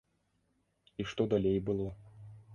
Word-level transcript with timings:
І 1.03 1.07
што 1.13 1.29
далей 1.35 1.63
было? 1.69 1.89